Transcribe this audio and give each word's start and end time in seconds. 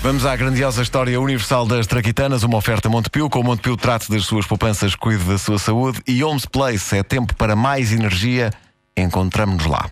Vamos 0.00 0.24
à 0.24 0.36
grandiosa 0.36 0.80
história 0.80 1.20
universal 1.20 1.66
das 1.66 1.84
traquitanas, 1.84 2.44
uma 2.44 2.56
oferta 2.56 2.88
Montepio. 2.88 3.28
Com 3.28 3.40
o 3.40 3.42
Montepio 3.42 3.76
trate 3.76 4.08
das 4.08 4.24
suas 4.24 4.46
poupanças, 4.46 4.94
cuide 4.94 5.24
da 5.24 5.36
sua 5.36 5.58
saúde. 5.58 6.00
E 6.06 6.22
Homes 6.22 6.46
Place, 6.46 6.96
é 6.96 7.02
tempo 7.02 7.34
para 7.34 7.56
mais 7.56 7.92
energia. 7.92 8.52
Encontramos-nos 8.96 9.66
lá. 9.66 9.90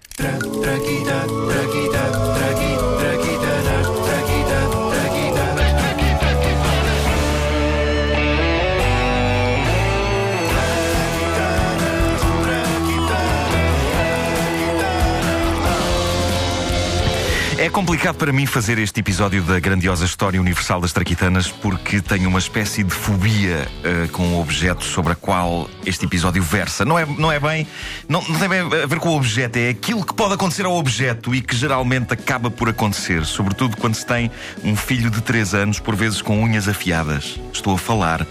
É 17.59 17.71
complicado 17.71 18.17
para 18.17 18.31
mim 18.35 18.45
fazer 18.45 18.79
este 18.79 19.01
episódio 19.01 19.43
da 19.43 19.59
grandiosa 19.59 20.05
história 20.05 20.39
universal 20.39 20.79
das 20.79 20.93
traquitanas 20.93 21.49
porque 21.49 22.03
tenho 22.03 22.29
uma 22.29 22.39
espécie 22.39 22.85
de 22.85 22.93
fobia 22.93 23.67
uh, 23.81 24.09
com 24.11 24.35
o 24.35 24.41
objeto 24.43 24.85
sobre 24.85 25.15
a 25.15 25.17
qual 25.17 25.67
este 25.87 26.05
episódio 26.05 26.43
versa. 26.43 26.85
Não 26.85 26.99
é, 26.99 27.07
não 27.07 27.33
é 27.33 27.41
bem. 27.41 27.67
Não, 28.07 28.21
não 28.29 28.39
tem 28.39 28.47
bem 28.47 28.61
a 28.61 28.87
ver 28.87 28.99
com 28.99 29.09
o 29.09 29.17
objeto, 29.17 29.57
é 29.57 29.71
aquilo 29.71 30.05
que 30.05 30.13
pode 30.13 30.35
acontecer 30.35 30.67
ao 30.67 30.77
objeto 30.77 31.35
e 31.35 31.41
que 31.41 31.57
geralmente 31.57 32.13
acaba 32.13 32.51
por 32.51 32.69
acontecer, 32.69 33.25
sobretudo 33.25 33.79
quando 33.79 33.95
se 33.95 34.05
tem 34.05 34.31
um 34.63 34.77
filho 34.77 35.11
de 35.11 35.23
3 35.23 35.55
anos, 35.55 35.81
por 35.81 35.97
vezes 35.97 36.21
com 36.21 36.43
unhas 36.43 36.69
afiadas. 36.69 37.41
Estou 37.55 37.75
a 37.75 37.79
falar 37.79 38.27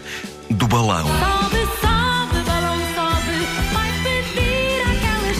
do 0.51 0.67
balão. 0.67 1.07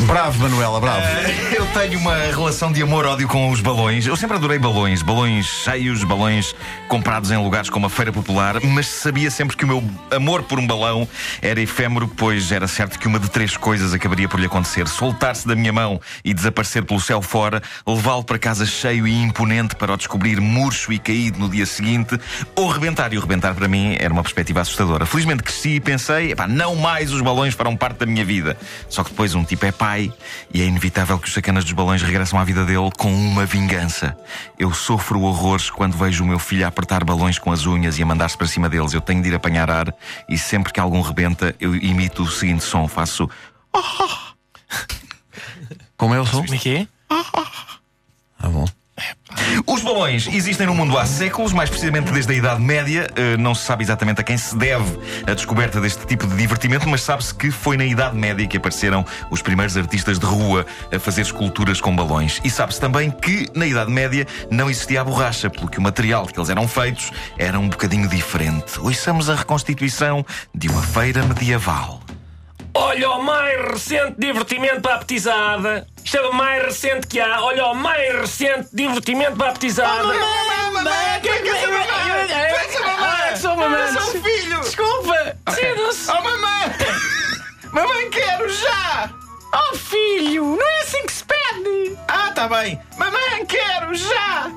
Bravo, 0.06 0.40
Manuela, 0.40 0.80
bravo. 0.80 1.00
Eh, 1.00 1.56
Eu 1.58 1.66
tenho 1.68 2.00
uma 2.00 2.16
relação 2.16 2.72
de 2.72 2.82
amor-ódio 2.82 3.28
com 3.28 3.50
os 3.50 3.60
balões. 3.60 4.06
Eu 4.06 4.16
sempre 4.16 4.38
adorei 4.38 4.60
balões. 4.60 5.02
Balões 5.02 5.46
cheios, 5.46 6.04
balões 6.04 6.56
comprados 6.88 7.32
em 7.32 7.38
lugares 7.38 7.70
como 7.70 7.88
a 7.88 7.90
Feira 7.90 8.12
Popular, 8.14 8.62
mas 8.62 8.88
sabia 8.88 9.32
sempre 9.32 9.58
que 9.58 9.64
o 9.64 9.68
meu 9.68 9.84
amor 10.12 10.44
por 10.44 10.60
um 10.60 10.68
balão 10.68 11.08
era 11.42 11.60
efêmero, 11.60 12.08
pois 12.08 12.52
era 12.52 12.68
certo 12.68 13.00
que 13.00 13.08
uma 13.08 13.20
de 13.20 13.30
três 13.30 13.58
coisas 13.58 13.94
acabaria 13.94 14.30
por 14.30 14.40
lhe 14.40 14.46
acontecer: 14.46 14.88
soltar-se 14.88 15.48
da 15.48 15.56
minha 15.56 15.74
mão 15.74 16.00
e 16.24 16.34
desaparecer 16.34 16.84
pelo 16.86 17.02
céu 17.02 17.22
fora, 17.22 17.62
levá-lo 17.86 18.24
para 18.24 18.38
casa 18.38 18.66
cheio 18.66 19.08
e 19.08 19.22
imponente 19.24 19.76
para 19.76 19.94
o 19.94 19.98
descobrir 19.98 20.40
murcho 20.40 20.94
e 20.94 21.00
caído 21.00 21.40
no 21.40 21.50
dia 21.50 21.66
seguinte, 21.66 22.20
ou 22.56 22.68
rebentar. 22.68 23.12
E 23.12 23.18
o 23.18 23.22
rebentar 23.22 23.56
para 23.56 23.68
mim 23.68 23.96
era 24.00 24.14
uma 24.14 24.24
perspectiva 24.24 24.62
assustadora. 24.62 25.06
Felizmente 25.06 25.42
cresci 25.42 25.76
e 25.76 25.80
pensei: 25.80 26.36
não 26.48 26.76
mais 26.76 27.12
os 27.12 27.22
balões 27.22 27.54
farão 27.54 27.76
parte 27.76 28.00
da 28.00 28.06
minha 28.06 28.24
vida. 28.24 28.56
Só 28.88 29.04
que 29.04 29.10
depois 29.10 29.34
um 29.34 29.44
tipo 29.44 29.66
é 29.66 29.72
pai 29.72 29.95
e 30.00 30.62
é 30.62 30.66
inevitável 30.66 31.18
que 31.20 31.28
os 31.28 31.34
sacanas 31.34 31.64
dos 31.64 31.74
balões 31.74 32.02
regressam 32.02 32.40
à 32.40 32.44
vida 32.44 32.66
dele 32.66 32.90
com 32.98 33.14
uma 33.14 33.46
vingança. 33.46 34.18
Eu 34.58 34.74
sofro 34.74 35.22
horrores 35.22 35.70
quando 35.70 35.98
vejo 35.98 36.24
o 36.24 36.28
meu 36.28 36.40
filho 36.40 36.66
a 36.66 36.68
apertar 36.68 37.04
balões 37.04 37.40
com 37.40 37.52
as 37.52 37.66
unhas 37.66 37.98
e 37.98 38.04
a 38.04 38.06
mandar-se 38.06 38.38
para 38.38 38.48
cima 38.48 38.70
deles. 38.70 38.94
Eu 38.94 39.02
tenho 39.02 39.22
de 39.22 39.30
ir 39.30 39.36
apanhar 39.36 39.70
ar 39.70 39.94
e 40.30 40.38
sempre 40.38 40.72
que 40.74 40.80
algum 40.80 41.02
rebenta, 41.02 41.56
eu 41.60 41.76
imito 41.76 42.24
o 42.24 42.30
seguinte 42.30 42.64
som: 42.64 42.88
faço. 42.88 43.30
Como 45.98 46.14
é 46.14 46.20
o 46.20 46.26
som? 46.26 46.44
Como 46.44 46.56
é 46.56 46.58
que 46.58 46.70
é? 46.70 46.88
Ah, 48.40 48.50
bom. 48.50 48.66
Os 49.66 49.82
balões 49.82 50.28
existem 50.32 50.68
no 50.68 50.76
mundo 50.76 50.98
há 50.98 51.06
séculos, 51.06 51.54
mais 51.54 51.70
precisamente 51.70 52.12
desde 52.12 52.34
a 52.34 52.36
Idade 52.36 52.62
Média. 52.62 53.08
Uh, 53.12 53.38
não 53.38 53.56
se 53.56 53.66
sabe 53.66 53.84
exatamente 53.84 54.22
a 54.22 54.24
quem 54.24 54.38
se 54.38 54.56
deve 54.56 54.98
a 55.28 55.34
descoberta 55.34 55.82
deste 55.82 56.06
tipo 56.06 56.28
de 56.28 56.36
divertimento, 56.36 56.88
mas 56.88 57.02
sabe-se 57.02 57.34
que 57.34 57.52
foi 57.52 57.78
na 57.78 57.86
Idade 57.86 58.16
Média 58.16 58.46
que 58.48 58.58
apareceram 58.58 59.06
os 59.30 59.42
primeiros 59.42 59.76
artistas 59.78 60.20
de 60.20 60.26
rua 60.26 60.66
a 60.94 61.00
fazer 61.00 61.22
esculturas 61.22 61.82
com 61.82 61.96
balões. 61.96 62.40
E 62.44 62.50
sabe-se 62.50 62.80
também 62.80 63.12
que 63.12 63.48
na 63.56 63.66
Idade 63.66 63.92
Média 63.92 64.28
não 64.50 64.70
existia 64.70 65.02
a 65.02 65.04
borracha, 65.04 65.50
pelo 65.50 65.68
que 65.68 65.80
o 65.80 65.82
material 65.82 66.26
que 66.26 66.40
eles 66.40 66.50
eram 66.50 66.68
feitos 66.68 67.12
era 67.38 67.60
um 67.60 67.70
bocadinho 67.70 68.08
diferente. 68.08 68.80
Ouçamos 68.80 69.30
a 69.30 69.36
reconstituição 69.36 70.26
de 70.54 70.68
uma 70.68 70.82
feira 70.82 71.24
medieval. 71.24 72.05
Olha 72.78 73.12
o 73.12 73.24
mais 73.24 73.72
recente 73.72 74.16
divertimento 74.18 74.82
para 74.82 74.96
a 74.96 74.98
petizada. 75.00 75.88
Isto 76.04 76.18
é 76.18 76.28
o 76.28 76.34
mais 76.34 76.62
recente 76.62 77.08
que 77.08 77.22
há. 77.22 77.42
Olha 77.42 77.68
o 77.68 77.74
mais 77.74 78.20
recente 78.20 78.68
divertimento 78.74 79.38
para 79.38 79.50
a 79.50 79.54
petizada. 79.54 80.14
Ah, 83.00 83.36
sou 83.38 83.56
mamãe. 83.56 83.94
Sou 83.94 84.22
filho! 84.22 84.60
Desculpa. 84.60 85.38
Cedo-se. 85.52 86.12
Oh, 86.12 86.22
mamãe! 86.22 86.76
Mamãe, 87.72 88.10
quero 88.10 88.50
já! 88.50 89.10
Oh, 89.54 89.76
filho, 89.76 90.46
não 90.56 90.66
é 90.66 90.82
assim 90.82 91.06
que 91.06 91.12
se 91.12 91.24
pede. 91.26 91.98
Ah, 92.08 92.32
tá 92.34 92.48
bem! 92.48 92.80
Mamãe, 92.98 93.46
quero 93.46 93.94
já! 93.96 94.50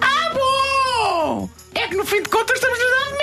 Ah, 0.00 0.30
bom. 0.34 1.48
É 1.74 1.86
que 1.86 1.94
no 1.96 2.04
fim 2.04 2.22
de 2.22 2.28
contas 2.28 2.56
estamos 2.56 2.78
na 2.78 2.84
Idade 2.84 3.15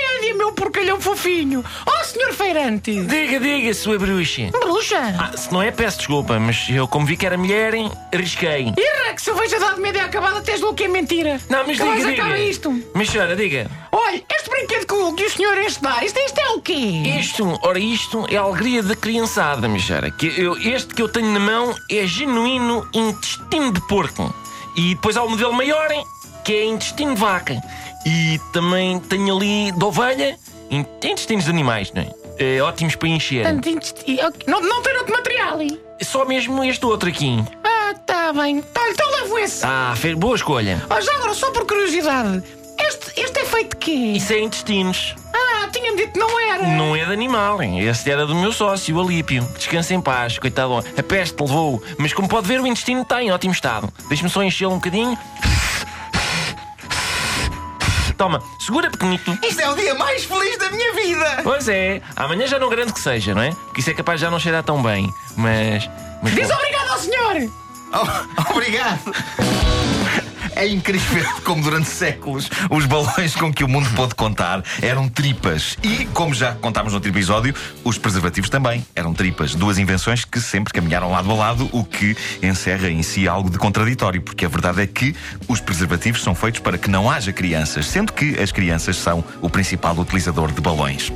meu 0.44 0.52
porcalhão 0.52 1.00
fofinho. 1.00 1.64
Oh, 1.88 2.04
senhor 2.04 2.34
feirante. 2.34 2.92
Diga, 3.06 3.40
diga, 3.40 3.74
sua 3.74 3.98
bruxa. 3.98 4.50
Bruxa? 4.52 4.98
Ah, 5.18 5.32
se 5.38 5.52
não 5.54 5.62
é, 5.62 5.72
peço 5.72 6.00
desculpa, 6.00 6.38
mas 6.38 6.66
eu, 6.70 6.86
como 6.86 7.06
vi 7.06 7.16
que 7.16 7.26
era 7.26 7.38
mulher, 7.38 7.74
hein, 7.74 7.90
arrisquei. 8.14 8.74
Irra, 8.78 9.14
que 9.16 9.22
se 9.22 9.30
eu 9.30 9.36
vejo 9.36 9.56
a 9.56 9.58
Idade 9.58 9.80
Média 9.80 10.04
acabada, 10.04 10.42
tens 10.42 10.60
louco 10.60 10.76
que 10.76 10.84
é 10.84 10.88
mentira. 10.90 11.40
Não, 11.50 11.66
mas 11.66 11.78
Que 11.80 11.84
diga, 11.84 12.10
diga. 12.10 12.24
acaba 12.24 12.38
isto. 12.40 12.84
Mas 12.94 13.10
senhora, 13.10 13.36
diga. 13.38 13.72
Olha, 13.90 14.22
este 14.36 14.50
brinquedo 14.50 14.86
que 14.86 14.94
o, 14.94 15.14
que 15.14 15.24
o 15.24 15.30
senhor 15.30 15.58
este 15.60 15.82
dá, 15.82 16.04
isto, 16.04 16.20
isto 16.20 16.38
é 16.40 16.50
o 16.50 16.62
quê? 16.62 16.74
Isto, 17.20 17.60
ora, 17.64 17.80
isto 17.80 18.26
é 18.30 18.36
a 18.36 18.42
alegria 18.42 18.84
da 18.84 18.96
criançada, 18.98 19.68
Michara. 19.70 20.12
Que 20.12 20.28
eu, 20.42 20.58
este 20.58 20.94
que 20.94 21.02
eu 21.02 21.08
tenho 21.08 21.32
na 21.32 21.40
mão 21.40 21.74
é 21.90 22.06
genuíno 22.06 22.86
intestino 22.94 23.72
de 23.72 23.80
porco. 23.88 24.34
E 24.76 24.94
depois 24.96 25.16
há 25.16 25.24
o 25.24 25.30
modelo 25.30 25.54
maior, 25.54 25.90
hein, 25.92 26.04
que 26.44 26.52
é 26.54 26.66
intestino 26.66 27.14
de 27.14 27.22
vaca. 27.22 27.56
E 28.06 28.40
também 28.52 29.00
tenho 29.00 29.36
ali 29.36 29.72
de 29.72 29.84
ovelha, 29.84 30.38
in- 30.70 30.86
intestinos 31.04 31.46
de 31.46 31.50
animais, 31.50 31.92
não 31.94 32.02
é? 32.02 32.10
É, 32.40 32.62
ótimos 32.62 32.96
para 32.96 33.08
encher. 33.10 33.44
Tanto 33.46 33.70
intesti- 33.70 34.20
ok. 34.22 34.42
Não, 34.48 34.60
não 34.62 34.82
tem 34.82 34.98
outro 34.98 35.14
material. 35.14 35.62
hein? 35.62 35.80
Só 36.02 36.26
mesmo 36.26 36.64
este 36.64 36.86
outro 36.86 37.08
aqui. 37.08 37.44
Ah, 37.64 37.94
tá 38.06 38.34
bem. 38.34 38.62
Tá, 38.62 38.82
então 38.90 39.10
levo 39.12 39.38
esse. 39.38 39.64
Ah, 39.66 39.94
fez 39.96 40.16
boa 40.16 40.36
escolha. 40.36 40.82
Oh, 40.90 41.00
já 41.00 41.14
agora, 41.16 41.34
só 41.34 41.52
por 41.52 41.66
curiosidade, 41.66 42.44
este, 42.80 43.22
este 43.22 43.40
é 43.40 43.46
feito 43.46 43.70
de 43.72 43.78
quê? 43.78 43.92
Isso 43.92 44.34
é 44.34 44.40
intestinos. 44.40 45.16
Ah, 45.34 45.68
tinha-me 45.72 45.96
dito 45.98 46.14
que 46.14 46.20
não 46.20 46.40
era. 46.40 46.68
Não 46.68 46.96
é 46.96 47.06
de 47.06 47.14
animal, 47.14 47.62
hein? 47.62 47.80
Esse 47.88 48.10
era 48.10 48.26
do 48.26 48.36
meu 48.36 48.52
sócio, 48.52 48.96
o 48.98 49.02
Alípio. 49.02 49.48
Descansa 49.56 49.94
em 49.94 50.02
paz, 50.02 50.38
coitado. 50.40 50.84
A 50.98 51.04
peste 51.04 51.40
levou-o. 51.40 51.82
Mas 52.00 52.12
como 52.14 52.28
pode 52.28 52.48
ver, 52.48 52.60
o 52.60 52.68
intestino 52.68 53.04
está 53.04 53.22
em 53.24 53.32
ótimo 53.32 53.54
estado. 53.54 53.94
Deixa-me 54.10 54.30
só 54.30 54.42
enchê-lo 54.44 54.72
um 54.74 54.76
bocadinho. 54.78 55.18
Toma, 58.24 58.42
segura 58.58 58.90
pequenito. 58.90 59.38
Isto 59.44 59.60
é 59.60 59.70
o 59.70 59.76
dia 59.76 59.94
mais 59.96 60.24
feliz 60.24 60.58
da 60.58 60.70
minha 60.72 60.94
vida! 60.94 61.42
Pois 61.44 61.68
é, 61.68 62.02
amanhã 62.16 62.48
já 62.48 62.58
não 62.58 62.70
garanto 62.70 62.94
que 62.94 63.02
seja, 63.02 63.36
não 63.36 63.42
é? 63.42 63.52
Porque 63.52 63.82
isso 63.82 63.90
é 63.90 63.94
capaz 63.94 64.18
de 64.18 64.26
já 64.26 64.32
não 64.32 64.40
cheirar 64.40 64.64
tão 64.64 64.82
bem. 64.82 65.14
Mas. 65.36 65.90
mas 66.22 66.34
Diz 66.34 66.48
bom. 66.48 66.54
obrigado 66.54 66.90
ao 66.90 66.98
senhor. 67.00 67.50
Oh, 67.96 68.52
obrigado! 68.54 69.63
É 70.56 70.68
incrível 70.68 71.26
como 71.44 71.62
durante 71.62 71.90
séculos 71.90 72.50
os 72.70 72.86
balões 72.86 73.36
com 73.36 73.52
que 73.52 73.64
o 73.64 73.68
mundo 73.68 73.90
pôde 73.96 74.16
contar 74.16 74.64
eram 74.82 75.10
tripas. 75.10 75.78
E, 75.84 76.06
como 76.08 76.34
já 76.34 76.54
contámos 76.56 76.94
no 76.94 76.98
outro 76.98 77.10
episódio, 77.10 77.54
os 77.84 77.98
preservativos 77.98 78.50
também 78.50 78.86
eram 78.96 79.14
tripas. 79.14 79.56
Duas 79.56 79.78
invenções 79.78 80.26
que 80.26 80.40
sempre 80.40 80.74
caminharam 80.74 81.12
lado 81.12 81.32
a 81.32 81.34
lado, 81.34 81.70
o 81.72 81.84
que 81.84 82.16
encerra 82.42 82.90
em 82.90 83.04
si 83.04 83.28
algo 83.28 83.50
de 83.50 83.58
contraditório, 83.58 84.22
porque 84.22 84.46
a 84.46 84.50
verdade 84.50 84.82
é 84.82 84.88
que 84.88 85.16
os 85.48 85.60
preservativos 85.60 86.22
são 86.22 86.36
feitos 86.36 86.60
para 86.60 86.78
que 86.78 86.90
não 86.90 87.10
haja 87.10 87.32
crianças, 87.32 87.88
sendo 87.88 88.14
que 88.14 88.40
as 88.40 88.52
crianças 88.52 88.98
são 88.98 89.24
o 89.42 89.50
principal 89.50 89.98
utilizador 89.98 90.52
de 90.52 90.62
balões. 90.62 91.12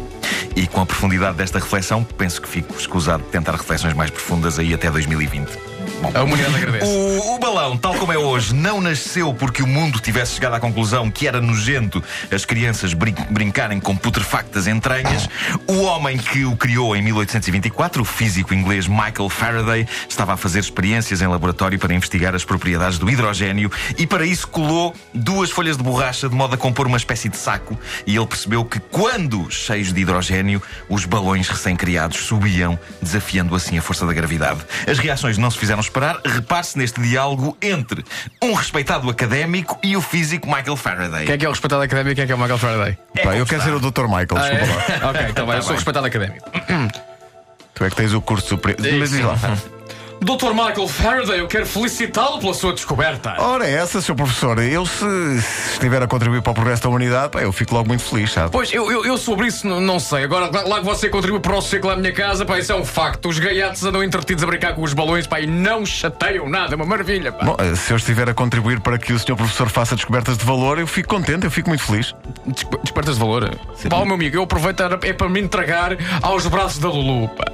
E 0.56 0.66
com 0.66 0.82
a 0.82 0.86
profundidade 0.86 1.38
desta 1.38 1.60
reflexão, 1.60 2.04
penso 2.04 2.42
que 2.42 2.48
fico 2.48 2.74
escusado 2.78 3.24
de 3.24 3.30
tentar 3.30 3.52
reflexões 3.52 3.94
mais 3.94 4.10
profundas 4.10 4.58
aí 4.58 4.74
até 4.74 4.90
2020. 4.90 5.67
A 6.14 6.24
humanidade 6.24 6.56
agradece. 6.56 6.86
o, 6.86 7.36
o 7.36 7.40
balão, 7.40 7.78
tal 7.78 7.94
como 7.96 8.12
é 8.14 8.18
hoje, 8.18 8.54
não 8.54 8.80
nasceu 8.82 9.34
porque 9.34 9.62
o 9.62 9.68
mundo 9.68 10.00
tivesse 10.00 10.34
chegado 10.34 10.54
à 10.56 10.60
conclusão 10.60 11.10
que 11.12 11.28
era 11.28 11.42
nojento 11.42 12.04
as 12.32 12.46
crianças 12.46 12.94
brin- 12.94 13.16
brincarem 13.30 13.80
com 13.80 13.96
putrefactas 13.96 14.68
entranhas. 14.68 15.28
O 15.68 15.82
homem 15.84 16.18
que 16.18 16.46
o 16.46 16.56
criou 16.56 16.96
em 16.96 17.02
1824, 17.02 18.02
o 18.02 18.06
físico 18.06 18.54
inglês 18.54 18.88
Michael 18.88 19.30
Faraday, 19.30 19.88
estava 20.08 20.34
a 20.34 20.38
fazer 20.38 20.60
experiências 20.60 21.22
em 21.22 21.28
laboratório 21.28 21.78
para 21.80 21.94
investigar 21.94 22.34
as 22.36 22.46
propriedades 22.46 22.98
do 22.98 23.10
hidrogênio 23.10 23.72
e 23.98 24.06
para 24.08 24.26
isso 24.26 24.48
colou 24.48 24.96
duas 25.14 25.50
folhas 25.50 25.78
de 25.78 25.84
borracha 25.84 26.30
de 26.30 26.36
modo 26.36 26.54
a 26.56 26.58
compor 26.58 26.88
uma 26.88 26.98
espécie 26.98 27.28
de 27.30 27.38
saco. 27.38 27.78
E 28.06 28.16
ele 28.16 28.26
percebeu 28.28 28.64
que 28.66 28.80
quando 28.80 29.50
cheios 29.52 29.92
de 29.94 30.02
hidrogênio, 30.02 30.62
os 30.90 31.06
balões 31.06 31.48
recém-criados 31.50 32.18
subiam, 32.20 32.80
desafiando 33.02 33.56
assim 33.56 33.78
a 33.78 33.82
força 33.82 34.06
da 34.06 34.14
gravidade. 34.14 34.62
As 34.88 34.98
reações 35.00 35.38
não 35.38 35.52
se 35.52 35.58
fizeram 35.58 35.87
esperar. 35.88 36.20
Repare-se 36.26 36.78
neste 36.78 37.02
diálogo 37.02 37.58
entre 37.62 38.04
um 38.42 38.54
respeitado 38.54 39.10
académico 39.10 39.80
e 39.84 39.96
o 39.98 40.02
físico 40.02 40.48
Michael 40.48 40.76
Faraday. 40.78 41.26
Quem 41.26 41.36
é 41.36 41.38
que 41.38 41.46
é 41.46 41.50
o 41.50 41.52
respeitado 41.52 41.82
académico 41.82 42.12
e 42.12 42.16
quem 42.16 42.24
é 42.24 42.26
que 42.28 42.32
é 42.32 42.36
o 42.36 42.40
Michael 42.40 42.58
Faraday? 42.58 42.98
É 43.16 43.24
Pá, 43.24 43.36
eu 43.36 43.46
quero 43.46 43.62
ser 43.64 43.74
o 43.74 43.80
Dr. 43.80 44.04
Michael, 44.04 44.28
Ah, 44.36 44.50
desculpa 44.50 44.76
lá. 44.76 44.96
é? 44.96 45.10
ok, 45.10 45.28
então 45.30 45.46
vai, 45.46 45.58
eu 45.58 45.62
sou 45.62 45.70
bem. 45.70 45.76
respeitado 45.78 46.06
académico. 46.08 46.50
Tu 47.74 47.84
é 47.86 47.90
que 47.90 47.96
tens 47.96 48.14
o 48.14 48.22
curso 48.22 48.48
superior. 48.48 48.80
Mas 49.00 49.12
diz 49.12 49.22
lá. 49.24 49.36
Dr. 50.22 50.50
Michael 50.52 50.88
Faraday, 50.88 51.40
eu 51.40 51.48
quero 51.48 51.66
felicitá-lo 51.66 52.40
pela 52.40 52.54
sua 52.54 52.74
descoberta. 52.74 53.36
Ora, 53.38 53.66
é 53.68 53.74
essa, 53.74 54.02
Sr. 54.02 54.16
Professor, 54.16 54.60
eu 54.60 54.86
se, 54.86 55.00
se 55.42 55.74
estiver 55.74 56.02
a 56.02 56.08
contribuir 56.08 56.42
para 56.42 56.52
o 56.52 56.56
progresso 56.56 56.84
da 56.84 56.90
humanidade, 56.90 57.32
pá, 57.32 57.42
eu 57.42 57.52
fico 57.54 57.74
logo 57.76 57.88
muito 57.88 58.04
feliz, 58.04 58.32
sabe? 58.34 58.52
Pois, 58.52 58.74
eu, 58.74 58.92
eu, 58.92 59.06
eu 59.06 59.18
sobre 59.18 59.48
isso 59.48 59.66
n- 59.68 59.80
não 59.80 60.00
sei. 60.00 60.24
Agora, 60.24 60.50
lá, 60.52 60.64
lá 60.68 60.80
que 60.80 60.86
você 60.86 61.08
contribui 61.08 61.40
para 61.40 61.56
o 61.56 61.62
ciclo 61.62 61.90
à 61.92 61.96
minha 61.96 62.12
casa, 62.12 62.46
pá, 62.46 62.58
isso 62.60 62.72
é 62.72 62.76
um 62.76 62.84
facto. 62.84 63.30
Os 63.30 63.40
gaiatos 63.40 63.84
andam 63.86 64.04
entretidos 64.04 64.44
a 64.44 64.48
brincar 64.48 64.74
com 64.76 64.82
os 64.82 64.94
balões, 64.94 65.28
pá, 65.28 65.40
e 65.40 65.48
não 65.48 65.86
chateiam 65.86 66.50
nada. 66.50 66.74
É 66.74 66.76
uma 66.76 66.86
maravilha, 66.86 67.32
pá. 67.32 67.46
Bom, 67.46 67.56
eh, 67.60 67.76
se 67.76 67.94
eu 67.94 67.98
estiver 67.98 68.28
a 68.30 68.34
contribuir 68.34 68.80
para 68.82 68.98
que 68.98 69.14
o 69.14 69.20
Sr. 69.20 69.36
Professor 69.36 69.70
faça 69.70 69.96
descobertas 69.96 70.38
de 70.38 70.44
valor, 70.46 70.80
eu 70.80 70.88
fico 70.88 71.08
contente, 71.10 71.46
eu 71.46 71.52
fico 71.52 71.70
muito 71.70 71.84
feliz. 71.84 72.14
Despe- 72.46 72.78
Despertas 72.82 73.16
de 73.16 73.20
valor. 73.22 73.50
Pá, 73.90 74.04
meu 74.04 74.16
amigo, 74.16 74.36
eu 74.36 74.44
aproveito 74.44 74.82
era- 74.82 75.00
é 75.04 75.14
para 75.14 75.30
me 75.30 75.40
entregar 75.40 75.92
aos 76.22 76.46
braços 76.48 76.80
da 76.80 76.90
Lulu, 76.90 77.30
pá. 77.30 77.46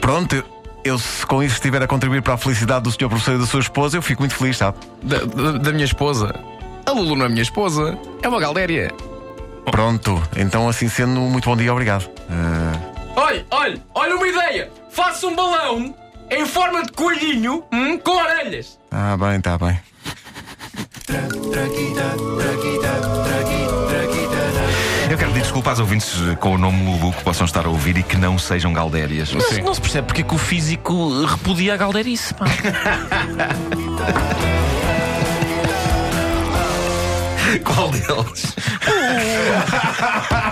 Pronto, 0.00 0.34
eu, 0.34 0.44
eu 0.84 0.98
se 0.98 1.24
com 1.26 1.42
isso 1.42 1.54
estiver 1.54 1.82
a 1.82 1.86
contribuir 1.86 2.22
para 2.22 2.34
a 2.34 2.36
felicidade 2.36 2.82
do 2.84 2.90
Sr. 2.92 3.08
Professor 3.08 3.34
e 3.34 3.38
da 3.38 3.46
sua 3.46 3.60
esposa, 3.60 3.96
eu 3.96 4.02
fico 4.02 4.22
muito 4.22 4.34
feliz, 4.34 4.56
sabe? 4.56 4.78
Da, 5.02 5.18
da- 5.18 5.58
da 5.58 5.72
minha 5.72 5.84
esposa. 5.84 6.34
A 6.86 6.90
Lulu 6.92 7.14
não 7.16 7.26
é 7.26 7.28
minha 7.28 7.42
esposa, 7.42 7.96
é 8.22 8.28
uma 8.28 8.40
galdéria. 8.40 8.92
Pronto, 9.70 10.20
então 10.36 10.68
assim 10.68 10.88
sendo, 10.88 11.20
muito 11.20 11.48
bom 11.48 11.56
dia, 11.56 11.72
obrigado. 11.72 12.08
Eh, 12.30 12.92
Olha, 13.14 13.46
olha, 13.50 13.82
olha 13.94 14.16
uma 14.16 14.26
ideia! 14.26 14.70
Faça 14.90 15.26
um 15.26 15.36
balão 15.36 15.94
em 16.30 16.46
forma 16.46 16.82
de 16.82 16.92
coelhinho 16.92 17.62
hum, 17.70 17.98
com 17.98 18.16
orelhas. 18.16 18.78
Tá 18.90 19.16
bem, 19.18 19.40
tá 19.40 19.58
bem. 19.58 19.78
Desculpa 25.52 25.68
aos 25.68 25.80
ouvintes 25.80 26.14
com 26.40 26.54
o 26.54 26.58
nome 26.58 26.82
Lulu 26.82 27.12
que 27.12 27.22
possam 27.22 27.44
estar 27.44 27.66
a 27.66 27.68
ouvir 27.68 27.98
e 27.98 28.02
que 28.02 28.16
não 28.16 28.38
sejam 28.38 28.72
galdérias. 28.72 29.34
Mas 29.34 29.58
não 29.58 29.74
se 29.74 29.82
percebe 29.82 30.06
porque 30.06 30.22
é 30.22 30.24
que 30.24 30.34
o 30.34 30.38
físico 30.38 31.26
repudia 31.26 31.74
a 31.74 31.76
galderice. 31.76 32.32
pá. 32.32 32.46
Qual 37.62 37.90
deles? 37.90 38.56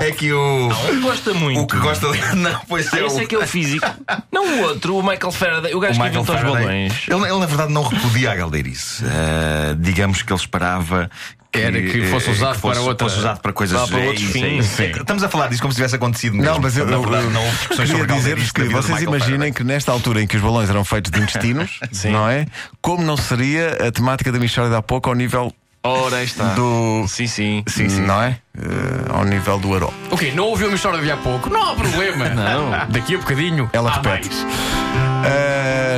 é 0.00 0.10
que 0.10 0.32
o. 0.32 0.68
Um 0.90 1.00
gosta 1.02 1.34
muito. 1.34 1.60
O 1.60 1.66
que 1.66 1.78
gosta 1.78 2.10
de. 2.12 2.20
Não, 2.36 2.60
pois 2.68 2.92
é. 2.92 3.04
Esse 3.04 3.16
o... 3.16 3.22
é 3.22 3.26
que 3.26 3.34
é 3.34 3.38
o 3.38 3.46
físico. 3.46 3.86
Não 4.32 4.44
o 4.58 4.62
outro, 4.62 4.96
o 4.96 5.02
Michael 5.02 5.32
Faraday, 5.32 5.74
o 5.74 5.78
o 5.78 5.80
gajo 5.80 5.94
que 5.94 6.04
Michael 6.04 6.22
inventou 6.22 6.36
os 6.36 6.42
balões. 6.42 6.92
Ele, 7.08 7.22
ele, 7.24 7.38
na 7.38 7.46
verdade, 7.46 7.72
não 7.72 7.82
repudia 7.82 8.32
a 8.32 8.34
galdeirice. 8.34 9.04
Ah, 9.04 9.74
digamos 9.78 10.22
que 10.22 10.32
ele 10.32 10.40
esperava. 10.40 11.10
Era 11.56 11.80
que 11.80 12.02
fosse 12.06 12.30
eh, 12.30 12.32
usado 12.32 12.54
que 12.56 12.60
fosse, 12.62 12.80
para 12.80 12.88
outra- 12.88 13.06
fosse 13.06 13.18
usado 13.20 13.40
para 13.40 13.52
coisas 13.52 13.88
para 13.88 14.00
é 14.00 14.06
outros 14.08 14.28
é 14.28 14.32
fins. 14.32 14.64
isso. 14.66 14.82
Estamos 14.82 15.22
a 15.22 15.28
falar 15.28 15.46
disso 15.46 15.62
como 15.62 15.72
se 15.72 15.76
tivesse 15.76 15.94
acontecido 15.94 16.34
mesmo. 16.34 16.50
Não, 16.50 16.58
mas 16.60 16.76
eu, 16.76 16.84
na 16.84 16.92
eu- 16.96 17.02
verdade, 17.02 17.24
eu 17.26 17.30
não 17.30 17.44
houve 17.44 17.56
discussões 17.58 17.90
queria 17.90 18.02
sobre 18.02 18.16
dizer-vos 18.16 18.50
que 18.50 18.64
vocês 18.64 19.02
imaginem 19.02 19.30
Faraday. 19.30 19.52
que 19.52 19.62
nesta 19.62 19.92
altura 19.92 20.20
em 20.20 20.26
que 20.26 20.34
os 20.36 20.42
balões 20.42 20.68
eram 20.68 20.84
feitos 20.84 21.12
de 21.12 21.20
intestinos, 21.20 21.78
não 22.10 22.28
é? 22.28 22.46
Como 22.82 23.04
não 23.04 23.16
seria 23.16 23.86
a 23.86 23.92
temática 23.92 24.32
da 24.32 24.38
Michórdia 24.40 24.70
de 24.72 24.76
há 24.78 24.82
pouco 24.82 25.08
ao 25.08 25.14
nível 25.14 25.52
Ora, 25.86 26.16
aí 26.16 26.24
está. 26.24 26.54
do. 26.54 27.04
Sim, 27.06 27.26
sim. 27.26 27.62
Sim, 27.66 27.90
sim. 27.90 28.00
Não 28.00 28.22
é? 28.22 28.38
Eh, 28.56 29.12
ao 29.12 29.22
nível 29.22 29.58
do 29.58 29.74
Aró. 29.74 29.90
O 30.10 30.16
quê? 30.16 30.32
Não 30.34 30.44
ouviu 30.46 30.68
uma 30.68 30.76
história 30.76 30.98
de 30.98 31.10
há 31.10 31.16
pouco? 31.18 31.50
Não 31.50 31.62
há 31.62 31.74
problema. 31.74 32.30
Não. 32.32 32.70
Daqui 32.88 33.14
a 33.14 33.18
bocadinho. 33.18 33.68
Ela 33.70 33.90
repete. 33.90 34.30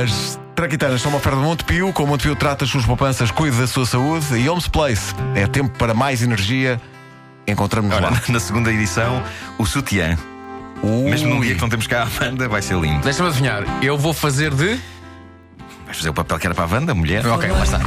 As 0.03 0.37
traquitanas 0.53 1.01
são 1.01 1.09
uma 1.09 1.19
oferta 1.19 1.39
de 1.39 1.45
Montepio. 1.45 1.93
Com 1.93 2.05
Montepio 2.05 2.35
trata 2.35 2.65
as 2.65 2.69
suas 2.69 2.85
poupanças, 2.85 3.31
cuide 3.31 3.57
da 3.57 3.65
sua 3.65 3.85
saúde. 3.85 4.37
E 4.37 4.49
Homes 4.49 4.67
Place 4.67 5.13
é 5.33 5.47
tempo 5.47 5.77
para 5.77 5.93
mais 5.93 6.21
energia. 6.21 6.81
Encontramos-nos 7.47 7.97
Ora, 7.97 8.13
lá. 8.13 8.21
na 8.27 8.39
segunda 8.41 8.73
edição, 8.73 9.23
o 9.57 9.65
sutiã. 9.65 10.17
Mesmo 10.83 11.29
num 11.29 11.39
dia 11.39 11.55
que 11.55 11.61
não 11.61 11.69
temos 11.69 11.87
cá 11.87 12.03
a 12.03 12.23
Wanda, 12.25 12.49
vai 12.49 12.61
ser 12.61 12.77
lindo. 12.77 13.01
Deixa-me 13.03 13.29
adivinhar. 13.29 13.63
Eu 13.81 13.97
vou 13.97 14.13
fazer 14.13 14.53
de. 14.53 14.77
Vais 15.85 15.97
fazer 15.97 16.09
o 16.09 16.13
papel 16.13 16.37
que 16.37 16.45
era 16.45 16.53
para 16.53 16.65
a 16.65 16.67
Wanda, 16.67 16.93
mulher? 16.93 17.25
Ok, 17.25 17.49
lá 17.49 17.63
está. 17.63 17.79